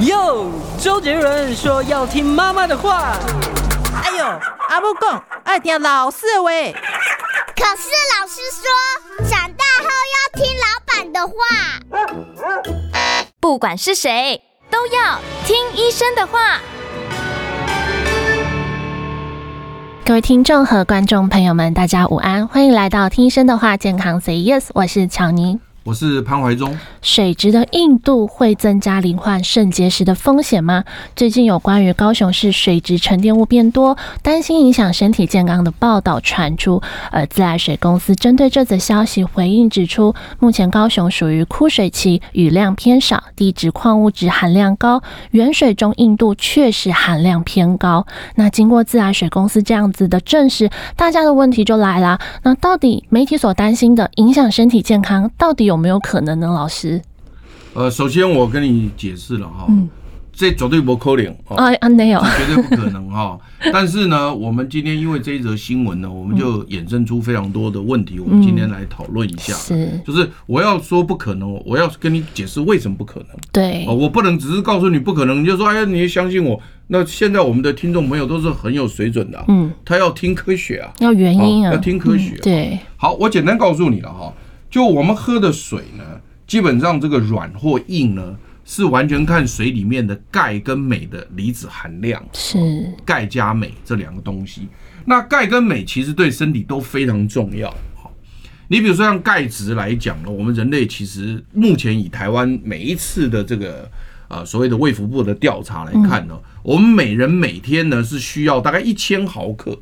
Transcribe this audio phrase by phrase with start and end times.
[0.00, 0.50] 哟，
[0.80, 3.16] 周杰伦说要听妈妈的话。
[4.02, 4.24] 哎呦，
[4.68, 6.50] 阿母讲爱听老师的话。
[7.54, 11.34] 可是老师说，长大后要听老板的话。
[13.38, 16.58] 不管是谁，都要听医生的话。
[20.04, 25.60] 各位听众和观众朋友们，大家午安，欢迎来到听医生的话，健康 Say Yes，我是乔妮。
[25.84, 26.74] 我是潘怀忠。
[27.02, 30.82] 水质的硬度会增加罹患肾结石的风险吗？
[31.14, 36.80] 最近有关于高雄市水质沉淀物变多，担心影响身体健康的报道传出。
[37.10, 48.06] 而自来水公司针对这则消息回应指出，目前高雄属于枯水期，雨量偏少，地质矿物质含量高，原水中硬度确实含量偏高。
[48.36, 55.73] 那经过自来水公司这样子的证实，大家的问题就来了：那到底媒体所担心的影响身体健康，到底有？
[55.74, 57.02] 有没有可能呢，老师？
[57.74, 59.88] 呃，首先我跟你解释了哈，嗯、
[60.32, 63.36] 这绝对不可能啊啊，没有，绝对不可能哈。
[63.72, 69.52] 但是呢，我们今天因为这一则新闻呢，我们就衍生出非常多的问题，嗯、我们今天来讨论一下。
[69.54, 73.28] 是，就是我要说不可能，我要跟你解释为什么不可能。
[73.50, 76.60] 对，我不能只是告诉你不可能，你就说哎呀，你相信我。
[76.86, 82.36] 那现在我们的听众朋友都是很有水准的，嗯，他要听科学啊，要原因啊，要听科学。
[82.42, 84.32] 对，好，我简单告诉你了哈。
[84.74, 86.02] 就我们喝的水呢，
[86.48, 92.58] 基本上这个软或硬呢，是完全看水里面的钙跟镁的离子含量，是
[93.04, 94.66] 钙加镁这两个东西。
[95.04, 97.70] 那钙跟镁其实对身体都非常重要。
[97.94, 98.12] 好，
[98.66, 103.88] 你比如说像钙质来讲呢，我们人类其实目前以台湾每一次的这个
[104.26, 109.80] 呃所谓的卫福部的调查来看呢，我们每人每天呢是需要大概一千毫克。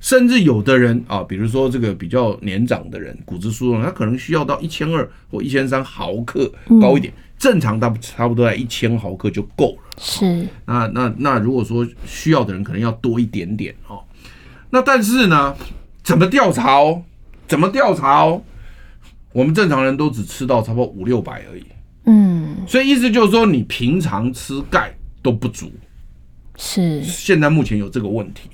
[0.00, 9.82] 甚至有的人啊，比如说这个比较年长的人，骨质疏松，他可能需要到一千二或一千三毫克高一点，正常大差不多在一千毫克就够了。
[9.98, 14.00] 是，那那那如果说需要的人可能要多一点点哦。
[14.70, 15.54] 那但是呢，
[16.02, 17.02] 怎么调查哦？
[17.46, 18.42] 怎么调查哦？
[19.32, 21.64] 我们正常人都只吃到差不多五六百而已。
[22.04, 25.70] 嗯，所以意思就是说，你平常吃钙都不足。
[26.56, 28.48] 是，现在目前有这个问题。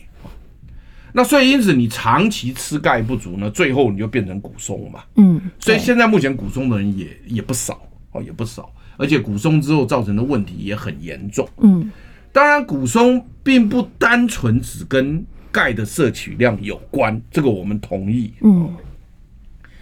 [1.17, 5.05] 那所以因此你长期吃钙不足呢，最后你就变成骨松嘛。
[5.15, 7.81] 嗯，所以现在目前骨松的人也也不少
[8.11, 11.49] 哦，也不少，而且骨松之后造成的问题也很严重。
[11.59, 11.89] 嗯，
[12.33, 18.33] 当然骨松并不单纯只跟钙的摄取量有关，这个我们同意。
[18.41, 18.75] 嗯，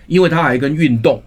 [0.07, 1.23] 因为它还跟运动、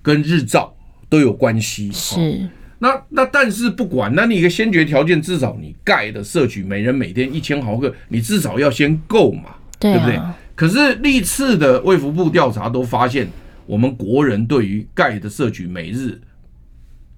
[0.00, 0.74] 跟日照
[1.10, 1.92] 都有关系。
[1.92, 2.48] 是。
[2.78, 10.20] 那那但是不管，那你一个先决条件，至少你钙的摄取，每人每天一千毫克，你至少要先够嘛，对，啊、对不对？
[10.54, 13.26] 可是历次的卫福部调查都发现，
[13.64, 16.20] 我们国人对于钙的摄取每日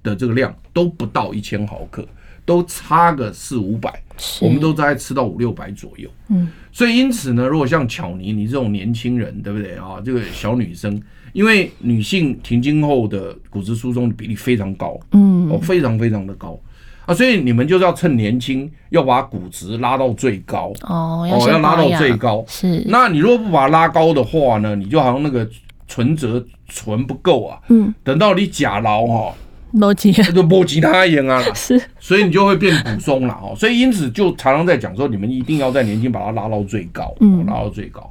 [0.03, 2.07] 的这个量都不到一千毫克，
[2.45, 4.03] 都差个四五百，
[4.41, 6.09] 我们都在吃到五六百左右。
[6.29, 10.01] 嗯，所以因此呢，如果像巧妮你这种年轻人，对不对啊？
[10.05, 11.03] 这个小女生。
[11.33, 16.59] 因为女性停经后的骨质疏松的比例非常高，嗯，哦，非常非常的高。
[17.07, 22.85] 啊，所以你们就是要趁年轻，要把骨质拉到最高，哦，要要拉到最高，是。
[22.87, 25.49] 那你如果不把它拉高的话呢，你就好像那个
[25.87, 29.35] 存折存不够啊，嗯，等到你假劳哈，
[29.71, 38.03] 没钱，就没其他样啊， 是，所以你就会变骨松了哦，所以因此就常常在讲说，你们一定要在年轻把它拉到最高，嗯，拉到最高。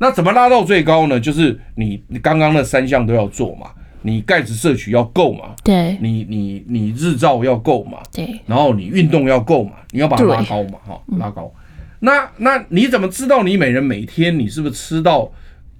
[0.00, 1.18] 那怎么拉到最高呢？
[1.18, 3.70] 就是你你刚刚那三项都要做嘛，
[4.02, 11.52] 你钙质摄取要够嘛，对，你你你日照要够嘛，对，然后你运动要够嘛，你要把它拉高嘛，哈，拉高。
[12.00, 15.28] 那那你怎么知道你每人每天你是不是吃到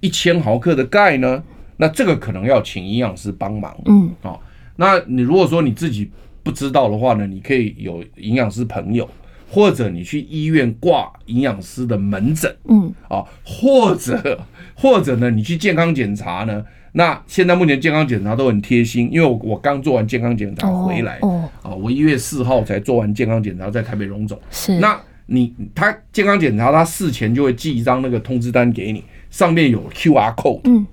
[0.01, 1.41] 一千毫克的钙呢？
[1.77, 4.37] 那这个可能要请营养师帮忙，嗯，啊，
[4.75, 6.11] 那你如果说你自己
[6.43, 9.09] 不知道的话呢，你可以有营养师朋友。
[9.49, 14.39] 或者你去医院挂营养师的门诊，嗯，啊，或者
[14.75, 16.63] 或者呢，你去健康检查呢？
[16.91, 24.39] 那现在目前健康检查都很贴心，因为我我刚做完健康检查回来，哦，啊，我一月四号才做完健康检查，在台北荣总。
[24.49, 30.85] 是，那你他健康检查，他事前就会寄一张那个通知单给你，上面有 QR code，嗯，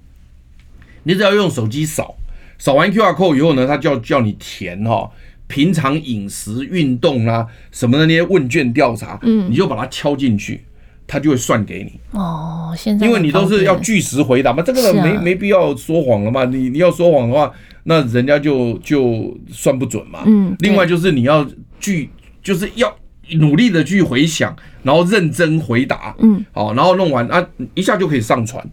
[1.05, 2.15] 你只要用手机扫，
[2.59, 5.11] 扫完 QR code 以后呢，他就要叫你填哈。
[5.49, 10.65] 平常饮食、运动啦，什么的那些问卷调查，嗯，你就把它敲进去，
[11.07, 12.01] 它就会算给你。
[12.19, 16.45] 哦，现在因为你都是要据实回答嘛，这个没没必要说谎了嘛。
[16.47, 17.53] 你你要说谎的话，
[17.85, 20.25] 那人家就就算不准嘛。
[20.27, 20.55] 嗯。
[20.59, 21.47] 另外就是你要
[21.79, 22.11] 据，
[22.43, 22.93] 就是要
[23.39, 26.15] 努力的去回想，然后认真回答。
[26.19, 26.45] 嗯。
[26.53, 28.69] 好，然后弄完啊，一下就可以上传。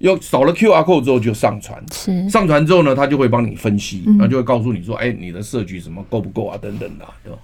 [0.00, 2.28] 又扫了 QR code 之后就上传，是。
[2.28, 4.18] 上传之后呢，他就会帮你分析，嗯。
[4.18, 7.38] 然后就会告诉你说，哎，你的摄取什么够不够啊，等等的、啊，对吧？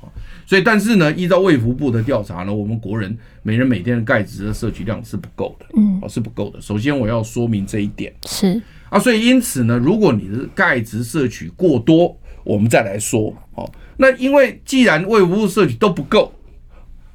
[0.47, 5.99] 所以，但是呢，依照卫福部的调查呢，我们国人每人每天的钙质的摄取量是不够的，嗯。
[6.03, 6.61] 哦，是不够的。
[6.61, 8.13] 首先我要说明这一点。
[8.27, 8.61] 是。
[8.89, 16.33] 啊，所以因此呢，如果你的钙质摄取过多，我们再来说，哦，那因为既然卫福部摄取都不够，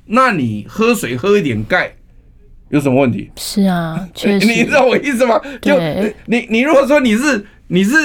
[0.05, 1.93] 那你喝水喝一点钙
[2.71, 3.29] 有什么问题？
[3.37, 5.39] 是啊， 确实你知道我意思吗？
[5.61, 7.95] 就对你你如果说你是你是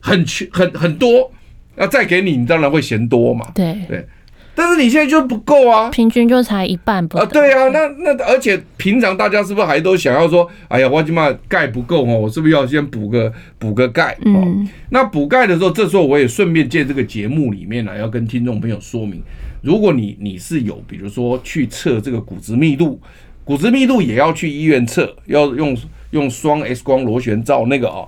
[0.00, 1.30] 很缺很很多，
[1.76, 3.46] 要再给你，你当然会嫌多嘛。
[3.54, 4.06] 对，对，
[4.54, 5.90] 但是你现在就不够啊。
[5.90, 14.12] 平均就才一半不啊，到对啊，那那而且平常大家是不是还都想要说，哎呀，我起码钙不够哦，我是不是要先补个补个钙？
[14.22, 19.22] 哦，嗯那补钙的时候，这时候我也顺便借这个节目里面呢，要跟听众朋友说明，
[19.62, 23.00] 如果你你是有，比如说去测这个骨质密度，
[23.48, 25.74] 骨质密度也要去医院测，要用
[26.10, 28.06] 用双 X 光螺旋照那个啊、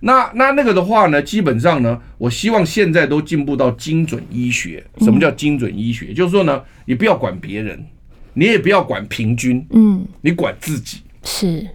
[0.00, 4.82] 那那那个的话呢，基本上呢，我希望现在都进步到精准医学。
[5.00, 6.14] 什么叫精准医学？
[6.14, 7.84] 就是说呢，你不要管别人，
[8.32, 11.02] 你也不要管平均，嗯你管自己。
[11.22, 11.68] 是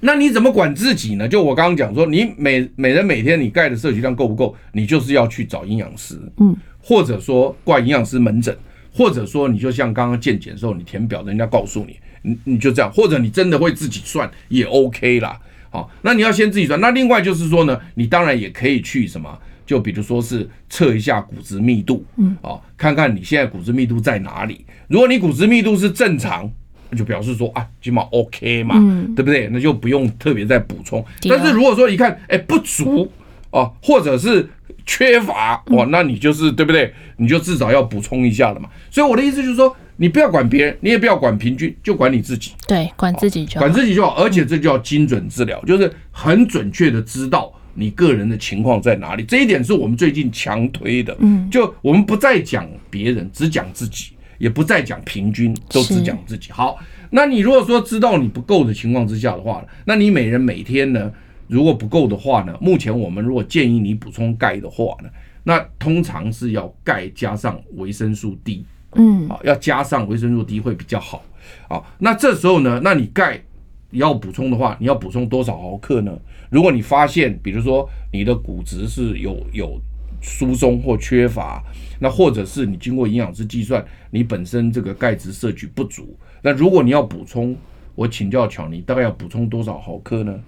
[0.00, 1.28] 那你怎么管自己呢？
[1.28, 4.56] 就我刚刚讲说，你每每人每天你钙的摄取量够不够？
[4.72, 8.56] 你就是要去找营养师，嗯，或者说挂营养师门诊，
[8.90, 15.38] 或者说你就像刚刚健检的时候，你填表，人家告诉你，你你就这样，或者你真的会自己算也 OK 啦。
[15.70, 16.80] 好，那你要先自己算。
[16.80, 24.64] 那另外就是说呢，你当然也可以去什么，就比如说是测一下骨质密度，嗯，哦，看看你现在骨质密度在哪里。
[24.88, 26.50] 如果你骨质密度是正常，
[26.90, 29.48] 那就表示说啊，起码 OK 嘛，嗯对不对？
[29.50, 31.02] 那就不用特别再补充。
[31.28, 33.10] 但是如果说一看，哎，不足
[33.50, 34.46] 哦，或者是
[34.84, 36.92] 缺乏嗯哦，那你就是对不对？
[37.16, 38.68] 你就至少要补充一下了嘛。
[38.90, 42.50] 所以我的意思就是说，你不要管别人，你也不要管平均，就管你自己。
[42.66, 49.22] 对，管自己就好管自己就好，而且这叫精准治疗，就是很准确的知道你个人的情况在哪里。
[49.22, 51.16] 这一点是我们最近强推的。
[51.20, 54.06] 嗯，就我们不再讲别人，只讲自己，
[54.38, 56.50] 也不再讲平均，都只讲自己。
[56.50, 56.76] 好，
[57.10, 61.12] 那你如果说知道你不够的情况之下的话，那你每人每天呢，
[61.46, 65.08] 如果不够的话呢，目前我们如果建议你补充钙的话呢，
[65.44, 68.66] 那通常是要钙加上维生素 D。
[68.94, 71.22] 嗯啊，要加上维生素 D 会比较好。
[71.68, 73.42] 好，那这时候呢，那你钙
[73.90, 76.16] 要补充的话，你要补充多少毫克呢？
[76.50, 79.80] 如果你发现，比如说你的骨质是有有
[80.20, 81.62] 疏松或缺乏，
[81.98, 87.56] 那或者是你经过营养师计算，你本身这个钙质摄取不足，那如果你要补充，
[87.94, 90.38] 我请教巧妮，大概要补充多少毫克呢？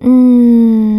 [0.00, 0.93] 嗯，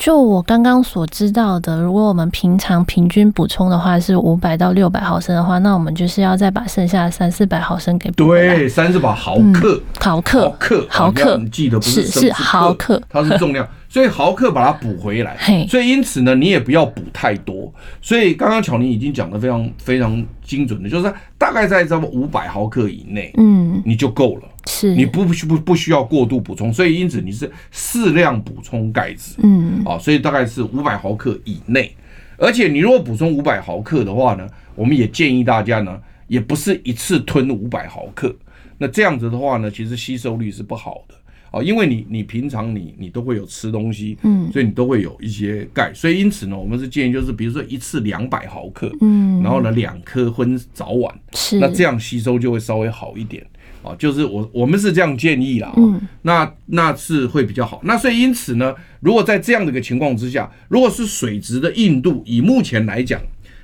[0.00, 9.78] 就我刚刚所知道的，如果我们平常平均补充的话是五百到六百毫升的话，那我们就是要再把剩下的三四百毫升给补回来对，三四百毫克。
[9.98, 15.66] 毫克毫克，毫克你记得不是是是毫克，它是重量， 所以毫克把它补回来嘿。
[15.68, 17.70] 所以因此呢，你也不要补太多。
[18.00, 24.48] 所以刚刚巧玲已经讲的非常非常精准的，就是大概在这么五百毫克以内，嗯，你就够了。
[24.70, 24.94] 是。
[24.94, 29.34] 你不不不需要过度补充，所以因此你是适量补充钙质。
[29.42, 29.82] 嗯。
[29.84, 31.92] 啊，所以大概是五百毫克以内。
[32.38, 38.34] 而且你如果补充五百毫克的话呢，我们也建议大家呢，也不是一次吞五百毫克。
[38.78, 41.14] 那这样子的话呢，其实吸收率是不好的。
[41.50, 44.50] 啊，因为你你平常你你都会有吃东西，嗯。
[44.52, 51.58] 所以你都会有一些钙，所以因此呢，我们是建议就是比如说一次两百毫克，嗯，然后呢两颗分早晚，是。
[51.58, 53.44] 那这样吸收就会稍微好一点
[53.82, 56.00] 啊，就是我我们是这样建议啦，啊嗯。
[56.22, 57.80] 那那是会比较好。
[57.84, 63.20] 那所以因此呢，如果在这样的一个情况之下，如果是水质的硬度，以目前来讲，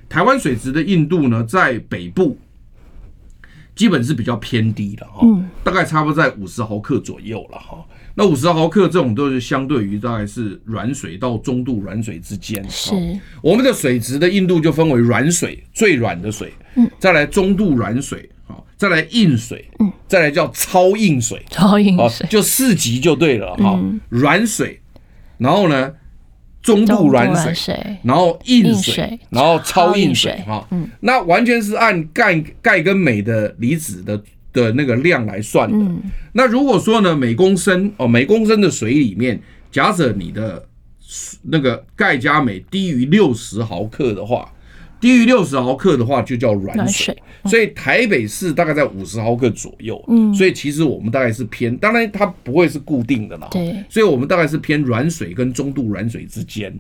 [0.09, 2.39] 台湾水质的硬度呢，在北部
[3.75, 5.49] 基本是比较偏低的哈，嗯。
[5.63, 7.85] 大概差不多在五十毫克左右了哈。
[8.19, 12.95] 那五十毫克这种都是相对于大概是软水到中度软水之间，是。
[12.95, 24.81] 哦我们的水质的硬度就分为软水，最软的水，嗯，再来中度软水，好，再来硬水，嗯，再来叫超硬水，哦超硬水，，就四级就对了哈嗯，软水，
[25.39, 25.93] 然后呢，
[26.63, 34.23] 中度软水，然后硬硬水水，然后超硬水哈，嗯，那完全是按钙钙跟镁的离子的
[34.53, 35.77] 的那个量来算的。
[35.77, 36.03] 嗯。
[36.33, 40.67] 那如果说呢，每公升哦，每公升的水里面，假设你的
[41.43, 44.53] 那个钙加镁低于六十毫克的话，
[45.01, 47.17] 低于六十毫克的话就叫软水。
[47.47, 50.35] 所以台北市大概在五十毫克左右，嗯。
[50.35, 53.85] 所以其实我们大概是偏，当然它不会是固定的啦，对。
[53.89, 56.77] 所以我们大概是偏软水跟中度软水之间，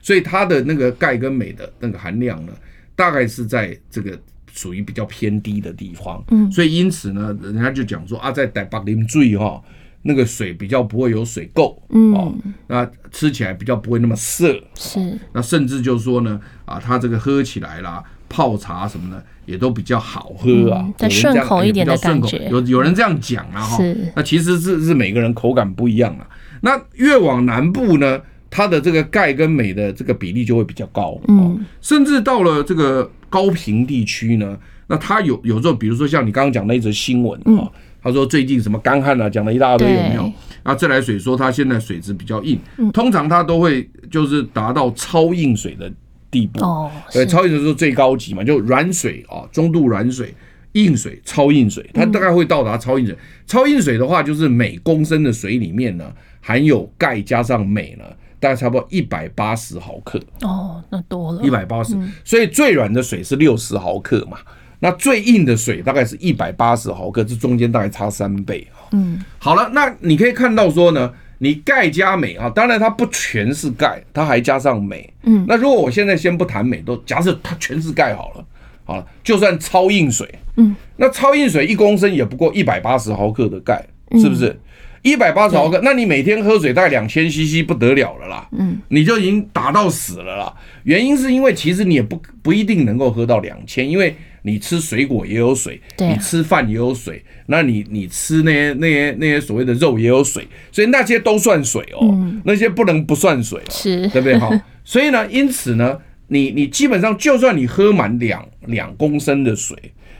[0.00, 2.52] 所以它的那个钙跟镁的那个含量呢，
[2.94, 4.18] 大概是在这个
[4.52, 6.50] 属于比较偏低的地方，嗯。
[6.50, 9.62] 所以因此呢，人家就讲说啊，在台北啉水哈，
[10.02, 12.14] 那个水比较不会有水垢，嗯。
[12.14, 12.34] 哦，
[12.66, 26.26] 那吃起来比较不会那么涩，是，那甚至就是说呢，啊，它这个喝起来啦，泡茶什么的也都比较好喝啊，顺口一点的感觉，有有人这样讲啊，哈，是，那其实是是每个人口感不一样啊。
[26.60, 37.66] 那越往南部呢，它的这个钙跟镁的这个比例就会比较高，嗯，甚至到了这个高平地区呢，那它有有时候，比如说像你刚刚讲那一则新闻啊，
[38.02, 40.32] 他说最近什么干旱啊，讲了一大堆，有没有？
[40.62, 42.58] 啊，自来水说它现在水质比较硬，
[42.92, 45.90] 通常它都会就是达到超硬水的
[46.30, 50.34] 地步，哦，对，超硬水是最高级嘛，就软水啊，中度软水。
[50.74, 53.18] 硬水、超硬水，它大概会到达超硬水。
[53.44, 58.04] 超硬水的话，就是每公升的水里面呢，含有钙加上镁呢，
[58.38, 60.20] 大概差不多一百八十毫克。
[60.42, 61.98] 哦，那多了，一百八十。
[62.24, 64.38] 所以最软的水是六十毫克嘛，
[64.78, 68.64] 那最硬的水大概是一百八十毫克，这中间大概差三倍。
[68.92, 75.10] 嗯，好了，那你可以看到说呢，你钙加镁啊，当然它不全是钙，它还加上镁。
[75.22, 78.44] 嗯，那如果我现在先不谈镁，都假设它全是钙好了。
[78.84, 83.82] 好了，就算超硬水，嗯，那超硬水一公升也不过一百八十毫克的钙，
[84.18, 84.58] 是不是？
[85.02, 90.52] 一百八十毫克，那你每天喝水大概两千 CC 不得了了啦，嗯，你就已经打到死了啦。
[90.82, 104.38] 原因是因为其实你也不不一定能够喝到两千，因为你吃水果也有水，你吃饭也有水，那你你吃那些那些那些所谓的肉也有水，所以那些都算水哦，那些不能不算水哦，是，对不对？
[104.38, 104.52] 好，
[104.84, 105.98] 所以呢，因此呢。
[106.32, 109.76] 你你基本上就算你喝满两两公升的水，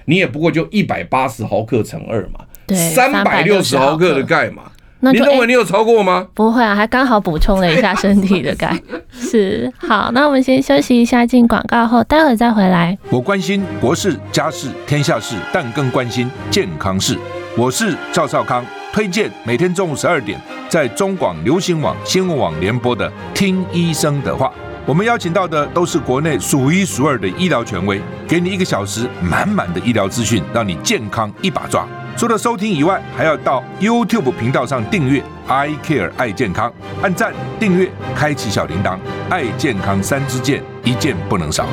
[0.06, 4.72] 你也不过就一百八十毫克乘二嘛，对，三百六十毫克的钙嘛。
[5.00, 6.18] 那你认为你有超过吗？
[6.18, 8.78] 欸、不会啊，还刚好补充了一下身体的钙。
[9.10, 12.96] 是，好，那我们先休息一下，进广告后，待会儿再回来。
[13.10, 17.16] 我关心国事、家事、天下事，但更关心健康事。
[17.56, 20.38] 我是赵少康，推荐每天中午十二点
[20.68, 24.46] 在中广流行网新闻网联播的《听医生的话》。
[24.86, 31.86] 我们邀请到的都是国内数一数二的医疗权威，给你一个小时满满的医疗资讯，让你健康一把抓。
[32.16, 38.98] 除了收听以外，还要到 YouTube 频道上订阅 I Care 爱健康，按赞、订阅、开启小铃铛，
[39.30, 41.66] 爱健康三支箭，一件不能少。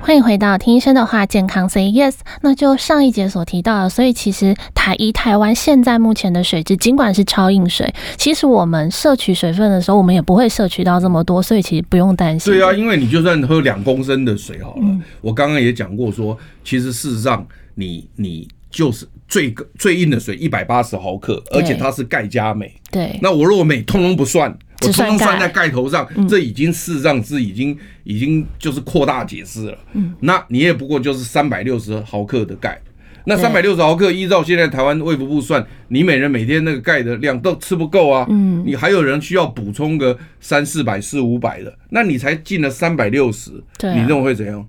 [0.00, 2.14] 欢迎回到听医生的话，健康 Say Yes。
[2.40, 12.52] 那就上一节所提到的，所以其实台一台湾现在目前的水质，尽管是超硬水，其实我们摄取水分的时候，我们也不会摄取到这么多，所以其实不用担心。
[12.52, 22.70] 对啊，因为你就算喝两公升的水好了，嗯、我刚刚也讲过说，其实事实上你你就是最最硬的水一百八十毫克，而且它是钙加镁。
[22.90, 24.54] 对，那我如果镁通通不算。
[24.82, 29.78] 我通通算在钙头上，这已经事实上是已经已经就是扩大解释了。
[29.94, 32.78] 嗯，那你也不过就是三百六十毫克的钙，
[33.24, 38.26] 那三百六十毫克依照现在台湾卫福部算，你每人每天那个钙的量都吃不够啊。
[38.28, 44.68] 嗯，你还有人需要补充个三四百四五百的，那你才进了三百六十，你认为会怎样？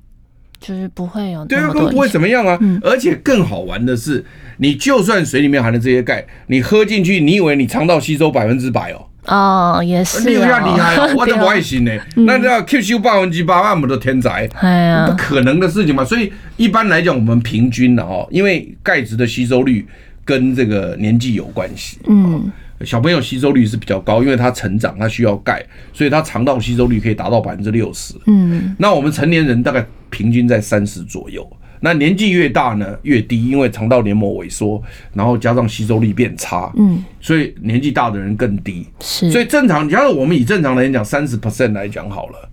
[0.59, 2.59] 就是不会有对啊，更不会怎么样啊。
[2.81, 4.23] 而且更好玩的是，
[4.57, 9.05] 你就算水里面含的这些钙，你喝进去，你以为你肠道吸收百分之百哦？
[9.27, 11.91] 哦，也是、哦，你有点厉害哦，我都不爱信呢。
[12.15, 16.05] 那叫吸收百分之八，那么多天才，哎呀，不可能的事情嘛。
[16.05, 19.85] 所以一般来讲，我们平均的哦，因为钙质的吸收率
[20.23, 21.99] 跟这个年纪有关系。
[22.07, 22.49] 嗯，
[22.85, 28.13] 小朋友吸收率是比较高，因为他成长，他需要钙，所以他肠道吸收率可以达到百分之六十。
[28.27, 31.47] 嗯，那我们成年人大概平均在三十左右。
[31.79, 34.81] 那年纪越大呢，越低，因为肠道黏膜萎缩，
[35.13, 38.87] 然后加上吸收力变差，嗯，所以年纪大的人更低。
[38.99, 42.49] 是，所以正常，假如我们以正常来讲，三十 percent 来讲好了，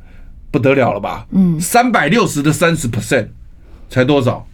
[0.50, 1.26] 不得了了吧？
[1.31, 3.28] 嗯，三百六十的三十 percent
[3.88, 4.47] 才多少？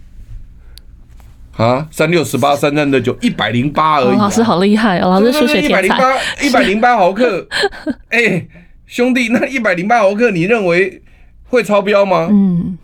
[1.55, 4.17] 啊，三六十八，三三得九，一百零八而已。
[4.17, 5.81] 老师好厉害哦，老师数学天才。
[5.81, 7.47] 一百零八，一百零八毫克。
[8.09, 8.47] 哎，
[8.85, 11.01] 兄弟，那一百零八毫克，你认为
[11.45, 12.27] 会超标吗？
[12.31, 12.77] 嗯。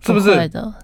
[0.00, 0.30] 是不是？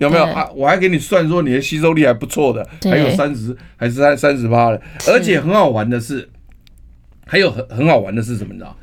[0.00, 0.50] 有没有啊？
[0.56, 6.28] 我还给你算说你的吸收力还不错的，还有三十还是三三十八的，而且很好玩的是，
[7.25, 8.52] 还有很很好玩的是什么？
[8.52, 8.76] 你知道？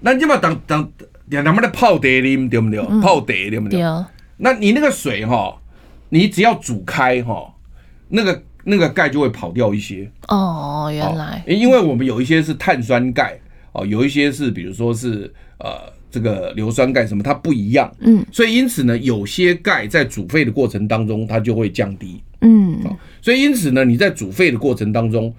[0.00, 0.90] 那你把当当
[1.26, 2.80] 两两边的泡茶啉对不对？
[3.00, 3.80] 泡茶对不对？
[4.38, 5.56] 那你那个水哈，
[6.08, 7.54] 你只要煮开哈，
[8.08, 10.10] 那个那个钙就会跑掉一些。
[10.28, 13.38] 哦，原来，因为我们有一些是碳酸钙
[13.72, 15.96] 哦，有一些是比如说是呃。
[16.10, 22.80] 这个硫酸钙什么它不一样，嗯，所以因此呢，有些钙在煮沸的过程当中它就会降低，嗯，
[23.20, 25.32] 所以因此呢，你在煮沸的过程当中，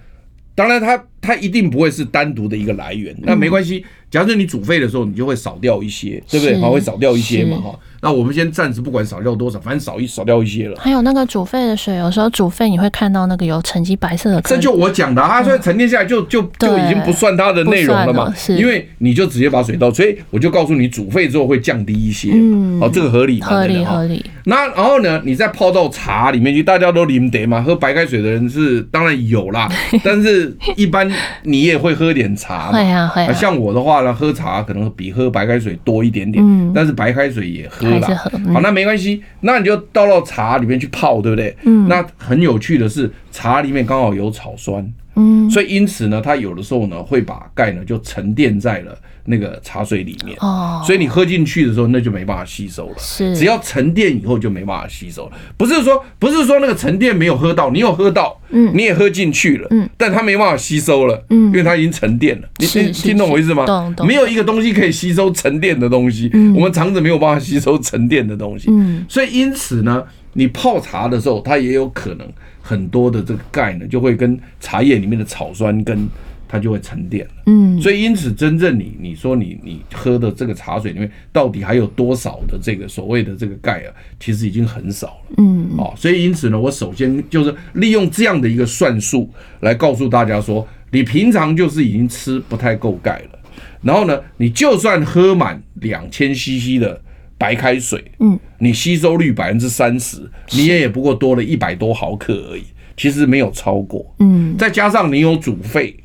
[0.54, 6.56] 当然它它一定不会是单独的一个来源，那没关系，假设你煮沸的时候你就会少掉一些，对不对？
[6.62, 10.78] 好，会少掉一些嘛，哈，那我们先暂时不管少掉多少，反正少一少掉一些了。
[10.80, 14.42] 还有那个煮沸的水，有时候煮沸你会看到那个有沉积白色的。
[14.42, 22.32] 这就我讲的，它所以沉淀下来就就就已经不算它的内容了嘛，是因为你就直接把水倒，所以我就告诉你煮沸之后会降低一些。
[22.34, 24.26] 嗯，哦，这个合理，合理合理。
[24.46, 29.70] 那然后呢，你再泡到茶里面去，大家都啉得嘛，喝白开水的人是当然有啦，
[30.04, 31.12] 但是一般
[31.44, 32.74] 你也会喝点茶嘛。
[32.74, 33.34] 会啊会啊。
[33.34, 38.16] 像我的话呢，喝茶可能比喝白开水多一点点，嗯，但是白开水也喝了。
[38.54, 41.56] 好，那没关系，那你就倒到茶里面去泡，对不对？
[41.64, 41.88] 嗯。
[41.88, 63.66] 那很有趣的是，茶里面刚好有草酸，嗯，所以因此呢，它有的时候呢会把钙呢就沉淀在了那个茶水里面，哦，所以你喝进去的时候那就没办法吸收了，是，只要沉淀以后就没办法吸收了，不是说不是说那个沉淀没有喝到，你有喝到，嗯，你也喝进去了，嗯，但它没办法吸收了，嗯，因为它已经沉淀了，你听听懂我意思吗？
[63.66, 70.04] 懂懂，没有一个东西可以吸收沉淀的东西，我们肠子没有办法吸收沉淀的东西，嗯，所以因此呢。
[70.34, 72.28] 你泡茶的时候，它也有可能
[72.62, 76.08] 很多的这个钙呢，就会跟茶叶里面的草酸根，
[76.48, 77.32] 它就会沉淀了。
[77.48, 83.94] 嗯，所以因此，真正你你说你你喝的这个茶水里面，到底还有多少的这个所谓的这个钙啊？
[84.20, 85.36] 其实已经很少了。
[85.38, 89.30] 嗯，哦，所以因此呢，我首先就是利用这样的一个算术
[89.62, 93.40] 来告诉大家说，你平常就是已经吃不太够钙了。
[93.82, 97.02] 然后呢，你就算喝满两千 CC 的。
[97.40, 102.66] 白开水，嗯，你吸收率百分之三十，你也也不过多了一百多毫克而已，
[102.98, 105.96] 其实没有超过，嗯，再加上你有煮沸，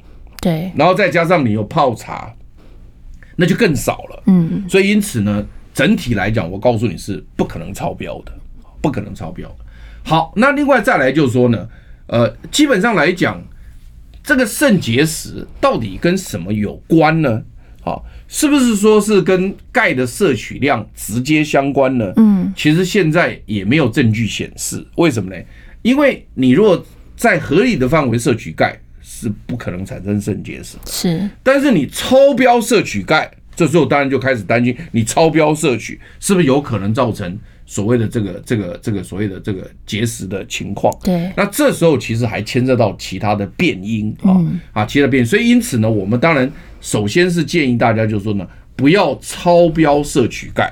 [0.40, 2.32] 对，然后再加上你有泡茶，
[3.34, 8.32] 那就更少了，嗯，所以因此呢，整体来讲，我告诉你是不可能超标的，
[8.80, 9.56] 不可能超标的。
[10.04, 11.68] 好，那另外再来就是说呢，
[12.06, 13.42] 呃，基本上来讲，
[14.22, 17.42] 这个肾结石到底跟什么有关呢？
[17.82, 18.06] 好。
[18.34, 22.12] 是不是说是跟钙的摄取量直接相关呢？
[22.16, 24.84] 嗯，其实现在也没有证据显示。
[24.96, 25.40] 为什么呢？
[25.82, 30.76] 因为你若在合理的范围摄取钙，是不可能产生肾结石。
[30.84, 40.92] 是，但是你超标摄取钙，这时候当然就开始担心，你超标摄取是不是有可能造成所谓的这个这个这个所谓的这个结石的情况？
[41.02, 44.40] 对，那这时候其实还牵涉到其他的变因啊
[44.72, 45.26] 啊，其他变因。
[45.26, 46.50] 所以因此呢，我们当然。
[46.84, 48.46] 首先是建议大家，就是说呢，
[48.76, 50.70] 不要超标摄取钙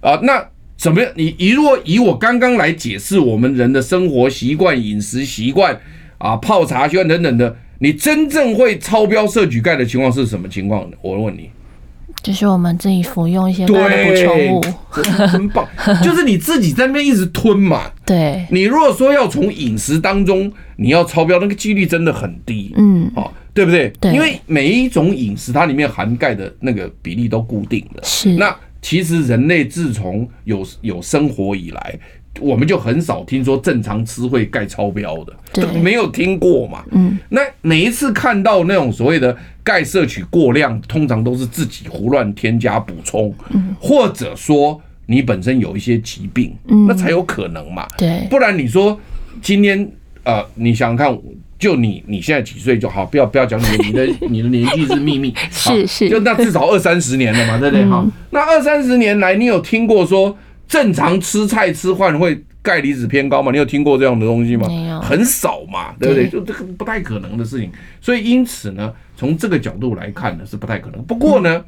[0.00, 0.14] 啊。
[0.22, 1.10] 那怎么样？
[1.16, 5.76] 你你如果以我刚刚来解释我们人的生活习惯、饮食习惯
[6.16, 10.88] 啊、泡茶习惯等等的，你真正会超标摄取钙的情况是什么情况？
[11.02, 11.50] 我问你，
[12.22, 14.62] 就是我们自己服用一些钙的补充物，
[15.28, 15.66] 很棒，
[16.02, 17.90] 就是你自己在那边一直吞嘛。
[18.04, 22.74] 对，你如果说要从饮食当中你要超标，那个几率真的很低。
[22.76, 23.32] 嗯，好。
[23.54, 23.92] 对不对？
[24.00, 28.00] 对，因为每一种饮食，它里面含钙的那个比例都固定的。
[28.04, 28.28] 是。
[28.36, 31.98] 那其实人类自从有有生活以来，
[32.40, 36.84] 我们就很少听说正常吃会钙超标的，对，没有听过嘛。
[36.92, 37.18] 嗯。
[37.28, 47.86] 那每一次看到那种所谓的钙摄取过量，通常都是自己胡乱添加补充，嗯，或者说你本身有一些疾病，嗯，那才有可能嘛。
[47.96, 48.26] 对。
[48.30, 48.98] 不然你说
[49.42, 49.90] 今天
[50.24, 51.18] 呃，你想想看。
[51.58, 57.84] 就你你现在几岁就好，不要不要讲你的你的你的年纪是秘密， 是是，就那至少二三十年了嘛，对不对？
[57.86, 63.50] 好，那二三十年来，你有听过说正常吃菜吃饭会钙离子偏高吗？
[63.50, 64.68] 你有听过这样的东西吗？
[64.68, 66.28] 没有，很少嘛，对不对？
[66.28, 67.70] 就这个不太可能的事情。
[68.00, 71.02] 所以因此呢，从这个角度来看呢，是不太可能。
[71.04, 71.64] 不过呢，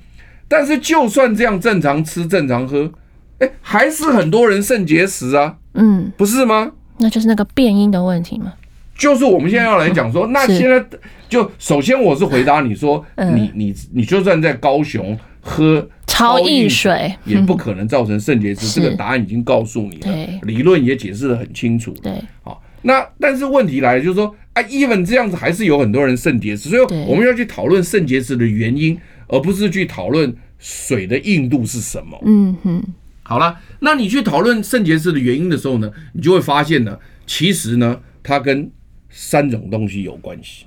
[0.47, 2.93] 但是就算这样正常吃正常喝，
[3.39, 6.73] 哎，还是很多人肾结石啊，嗯，不是吗？
[6.99, 8.53] 那就是那个变音的问题嘛？
[8.99, 10.85] 就是我们现在要来讲说，那现在
[11.27, 18.81] 就首先我是回答你说，你你你就算在高雄喝超硬水，也不可能造成肾结石。
[18.81, 21.93] 这个答案已经告诉你了，理论也解释的很清楚。
[22.03, 28.99] 对，好，那但是问题来了，就是说啊，even 这样子还是有很多人肾结石，所以我们要去讨论肾结石的原因，
[29.29, 32.21] 而不是去讨论水的硬度是什么。
[32.27, 32.85] 嗯哼，
[33.23, 38.71] 好了，那你去讨论肾结石的原因的时候呢，你就会发现呢，其实呢，它跟
[39.09, 40.67] 三种东西有关系，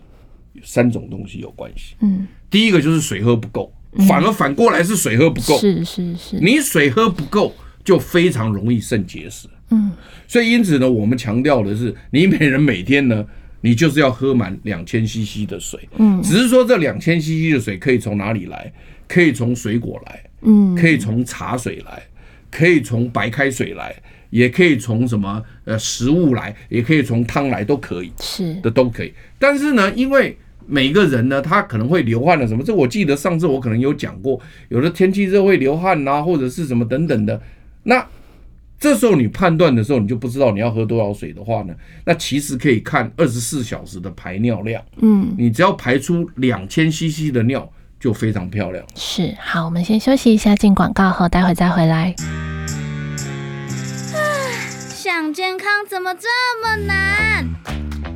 [0.64, 1.96] 三种东西有关系。
[2.00, 3.72] 嗯，第一个就是水喝不够，
[4.08, 5.58] 反而反过来是水喝不够。
[5.58, 9.48] 是是是，你水喝不够就非常容易肾结石。
[9.70, 9.92] 嗯，
[10.28, 13.26] 所以因此呢，我们强调的是，你每人每天呢，
[13.62, 15.80] 你就是要喝满两千 CC 的水。
[15.98, 18.72] 嗯，只是说这两千 CC 的水可以从哪里来？
[19.08, 22.02] 可以从水果来，嗯，可以从茶水来，
[22.50, 23.96] 可以从白开水来。
[24.30, 29.14] 也可以从什么呃食物来，也可以从汤来，都可以，是的都可以。
[29.38, 30.36] 但是呢，因为
[30.68, 37.42] 每个人呢，他可能会流汗的什么，这我记得上次我可能有讲过，有的天气热会流汗呐、啊，或者是什么等等的。
[37.84, 38.06] 那
[38.80, 41.74] 这时候你判断的时候，你就不知道你要喝多少水的话呢，
[42.06, 44.84] 那其实可以看二十四小时的排尿量。
[45.02, 48.86] 嗯，你只要排出两千 CC 的尿，就非常漂亮。
[48.96, 52.14] 是，好，我们先休息一下，进广告后，待会再回来。
[54.90, 56.28] 想健康怎么这
[56.62, 57.83] 么难？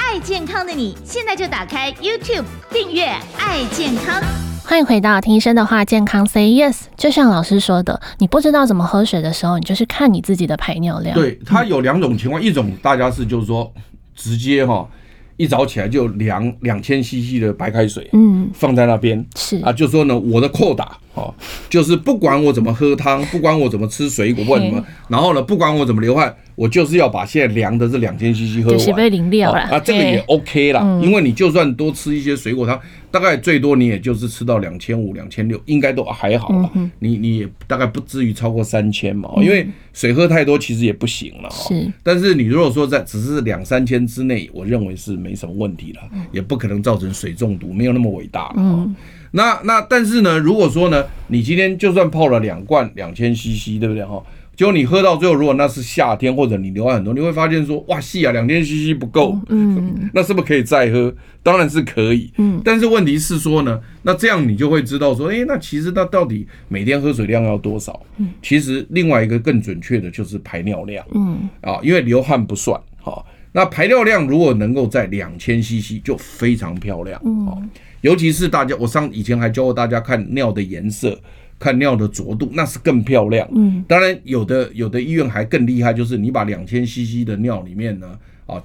[0.00, 3.04] 爱健康的你，现在就打开 YouTube 订阅
[3.36, 4.22] “爱健康”。
[4.64, 6.82] 欢迎回到听医生的话，健康 Say Yes。
[6.96, 11.14] 就像老师说的，你不知道怎么喝水的时候，你就是看你自己的排尿量。
[11.14, 13.70] 对，它有两种情况，一种大家是就是说
[14.14, 14.88] 直接哈，
[15.36, 21.34] 一早起来就量两千 CC 的白开水，嗯，放在那边是啊，就说呢，我的扩打哦，
[21.68, 26.34] 就是不管我怎么喝汤，不管我怎么吃水果，或什么，然后呢，不管我怎么流汗。
[26.58, 32.76] 我就是要把现在凉的这两千 CC 喝完，就是被淋掉了啊，这个也 OK 啦，因为你就算多吃一些水果汤，
[33.12, 36.68] 大概最多你也就是吃到两千五、两千六，应该都还好了。
[36.98, 41.48] 你你也大概不至于超过三千嘛，因为水喝太多其实也不行了。
[41.48, 46.00] 是，但是你如果说在只是两三千之内，我认为是没什么问题了，
[46.32, 48.52] 也不可能造成水中毒，没有那么伟大。
[48.56, 48.92] 嗯，
[49.32, 54.04] 那那但是呢，如果说呢，你今天就算泡了两罐两千 CC，对不对？
[54.04, 54.22] 哈？
[54.56, 61.14] 就你喝到最后，如果那是夏天，或者你流汗很多，你会发现说，哇，细啊，两千 CC 不够，嗯，那是不是可以再喝？
[61.44, 68.02] 当然是可以，嗯，但是问题是说呢，那这样你就会知道说，诶，那其实那到底每天喝水量要多少？
[68.16, 81.18] 嗯，其实另外一个更准确的就是排尿量，嗯，啊，因为流汗不算，哈，那排尿量如果能够在两千 CC 就非常漂亮，嗯，尤其是大家，我上以前还教过大家看尿的颜色。
[81.60, 83.44] 看尿的浊度，那是更漂亮。
[83.52, 88.62] 嗯，当然有的有的医院还更厉害，就是你把两千 CC 的尿里面呢啊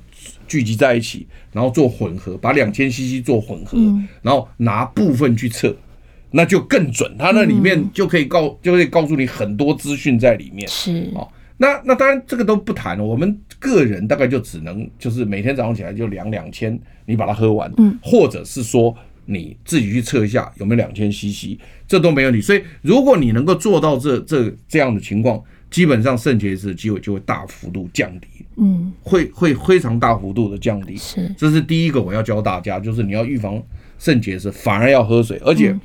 [0.48, 3.80] 聚集在一起，然后做混合，把两千 CC 做混合，
[4.22, 5.76] 然后拿部分去测，
[6.30, 7.12] 那就更准。
[7.18, 10.68] 它那里面就可以告就可以告诉你很多资讯在里面。
[10.68, 11.26] 是啊，
[11.58, 18.96] 那那当然这个都不谈了，我们个人大概就只能就是每天早上起来就量两千，你把它喝完，嗯，或者是说。
[19.26, 21.58] 你自己去测一下有没有两千 CC，
[21.88, 22.42] 这都没问题。
[22.42, 30.96] 所以如果你能够做到这这这样的情况，基本上肾结石的机会就会大幅度降低，嗯，会会非常大幅度的降低。
[30.98, 33.60] 是，这是第一个我要教大家，就是你要预防
[33.98, 35.76] 肾结石，反而要喝水，而且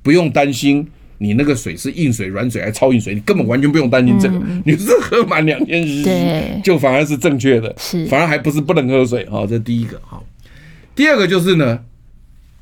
[0.00, 0.86] 不用担心
[1.18, 9.26] 你那个水是硬水、软水还是超硬水，你根本完全不用担心这个，你是喝满两千 CC，就反而是正确的，是，反而还不是不能喝水。
[9.28, 10.00] 好，这是第一个。
[10.04, 10.24] 好，
[10.94, 11.80] 第二个就是呢。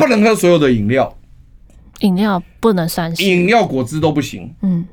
[0.01, 1.19] 不能喝所有的饮料，
[2.01, 4.51] 饮料不能算是饮料，果汁都不行。
[4.63, 4.85] 嗯，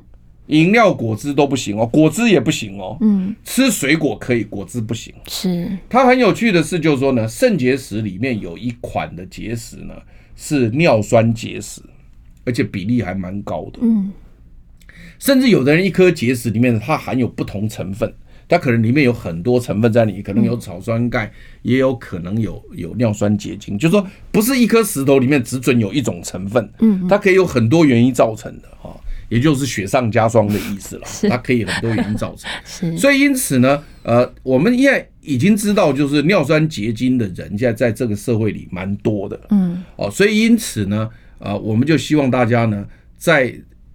[0.48, 2.96] 饮料果汁都不行哦，果汁也不行哦。
[3.00, 5.14] 嗯，吃水果可以，果汁不行。
[5.26, 9.94] 是，它很有趣的是，就是说呢，肾结石里面有一款的结石呢，
[10.36, 11.80] 是尿酸结石，
[12.44, 13.78] 而且比例还蛮高的。
[13.80, 14.12] 嗯，
[15.18, 18.14] 甚至有的人一颗结石里面它含有不同成分。
[18.48, 21.30] 它可能里面有很多成分在里，可能有草酸钙，
[21.60, 42.86] 也有可能有有尿酸结晶，就是说不是一颗石头里面只准有一种成分，嗯，它可以有很多原因造成的哈，也就是雪上加霜的意思了，它可以很多原因造成， 是，所以因此呢，呃，我们现在已经知道，就是尿酸结晶的人现在在这个社会里蛮多的，嗯，哦，所以因此呢，呃，我们就希望大家呢，
[43.18, 43.54] 在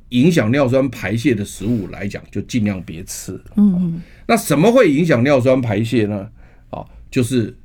[0.09, 3.99] 影响尿酸排泄的食物来讲，就尽量别吃，嗯。
[4.27, 6.29] 那什么会影响尿酸排泄呢？
[6.69, 7.55] 啊，就是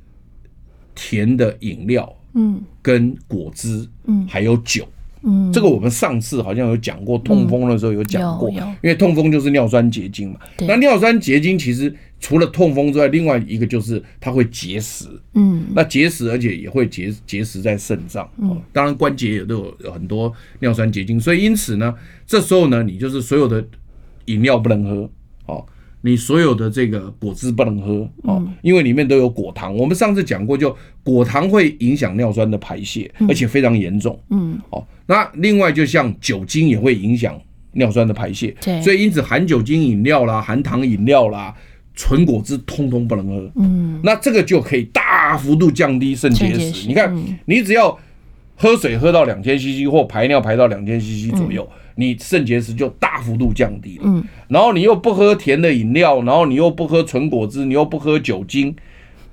[0.93, 4.87] 甜的饮料，嗯，跟果汁，嗯，还有酒，
[5.23, 10.39] 嗯，这个我们上次好像有讲过，痛风的时候有讲过，因为痛风就是尿酸结晶嘛。
[10.59, 21.95] 那尿酸结晶其实除了痛风之外，另外一个就是它会结石，嗯，那结石而且也会结结石在肾脏，嗯，当然关节也都有有很多尿酸结晶，所以因此呢，
[22.27, 23.65] 这时候呢，你就是所有的
[24.25, 25.09] 饮料不能喝，
[25.45, 25.65] 哦。
[26.01, 29.75] 你所有的这个果汁不能喝哦，因为里面都有果糖。
[29.75, 34.17] 我们上次讲过，就果糖会影响尿酸的排泄，而且非常严重。
[34.29, 37.37] 嗯，哦，那另外就像酒精也会影响
[37.73, 41.53] 尿酸的排泄，对，所以因此含酒精饮料啦、含糖饮料啦、
[41.93, 43.51] 纯果汁通通不能喝。
[43.55, 46.87] 嗯，那这个就可以大幅度降低肾结石。
[46.87, 47.13] 你看，
[47.45, 47.97] 你只要
[48.55, 51.69] 喝水喝到两千 CC 或排尿排到两千 CC 左右。
[51.99, 58.73] 你肾结石就大幅度降低了，嗯，然后你又不喝甜的饮料，然后你又不喝纯果汁，你又不喝酒精，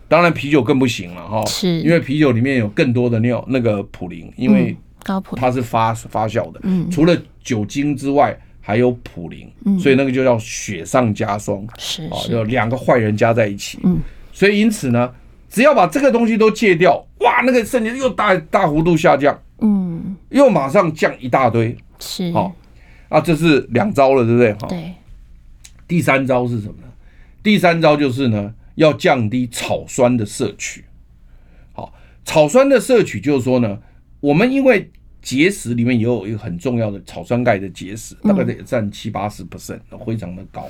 [0.08, 9.78] 当然啤酒更不行了哈，是，因为啤酒里面有更多的尿那个普林，因为高普它是发发酵的，嗯，除了酒精之外还有普林，嗯。
[9.78, 13.78] 所以那个就叫雪上加霜啊，是是就两个坏人加在一起。
[13.84, 14.00] 嗯，
[14.32, 15.08] 所以因此呢，
[15.48, 20.16] 只要把这个东西都戒掉，哇，那个圣洁又大大幅度下降，嗯。
[20.30, 21.74] 又马上降一大堆。
[21.98, 22.54] 是好，
[23.08, 24.52] 啊，这是两招了，对不对？
[24.54, 24.94] 哈，对
[25.88, 26.88] 第三招是什么呢？
[27.42, 30.84] 第三招就是呢，要降低草酸的摄取。
[31.72, 33.78] 好，草酸的摄取就是说呢，
[34.20, 34.90] 我们因为
[35.22, 40.68] 结石里面也有一个很重要的草酸钙的结石，大概得占七八十 percent，非常的高。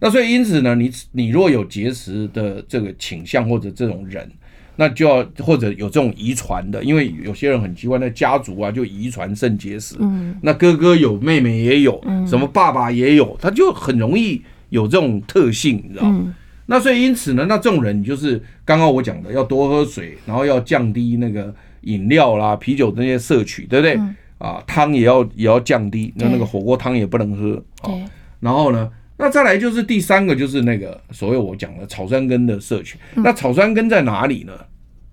[0.00, 4.30] 那所以因此呢，你你若有结石的这个倾向或者这种人，
[4.76, 10.36] 那就要或者有这种遗传的，因为有些人很奇怪，那家族啊就遗传肾结石，嗯。
[10.42, 16.22] 那哥哥有，妹妹也有，什么爸爸也有，他就很容易有这种特性，你知道吗？
[16.24, 16.34] 嗯。
[16.66, 24.00] 那所以因此呢，那这种人就是刚刚我讲的，要多喝水，然后要降低那个饮料啦、啤酒这些摄取，对不对？
[24.38, 27.54] 啊，汤也要也要降低，那那个火锅汤也不能喝。
[27.82, 27.88] 啊。
[27.88, 28.04] 对。
[28.40, 32.98] 然后呢，那再来就是第三个，就是那个所谓我讲的草酸根的摄取。
[33.14, 34.52] 那草酸根在哪里呢？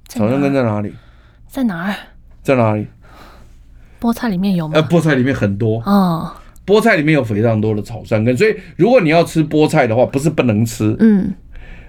[0.07, 0.91] 草酸根在哪里？
[1.47, 1.95] 在哪儿？
[2.41, 2.87] 在哪里？
[3.99, 6.31] 菠菜里面有吗呃，菠菜里面很多，哦，
[6.65, 11.31] 菠菜里面有非常多的草酸根，所以如果你要吃菠菜的话，不是不能吃，嗯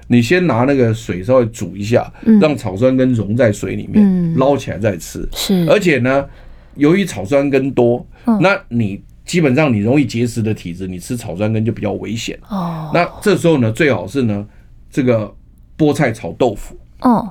[0.08, 5.26] 你先拿那个水稍微煮一下，让草酸根溶在水里面，嗯捞起来再吃。
[5.32, 6.28] 是，而且呢，
[6.74, 12.38] 由于草酸根多，嗯那你基本上你容易结石的体质，你吃草酸根就比较危险。
[12.48, 14.44] 哦那这时候呢，最好是呢，
[14.90, 15.34] 这个
[15.78, 16.76] 菠菜炒豆腐。
[17.00, 17.28] 哦，